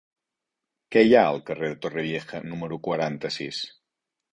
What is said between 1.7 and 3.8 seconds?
de Torrevieja número quaranta-sis?